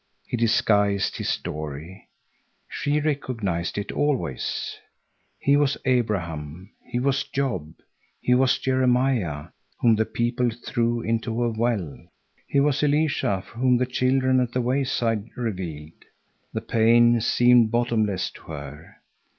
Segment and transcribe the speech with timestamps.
[0.25, 2.09] He disguised his story.
[2.67, 4.77] She recognized it always.
[5.37, 6.71] He was Abraham.
[6.83, 7.75] He was Job.
[8.19, 11.95] He was Jeremiah, whom the people threw into a well.
[12.47, 15.93] He was Elisha, whom the children at the wayside reviled.
[16.51, 18.95] That pain seemed bottomless to her.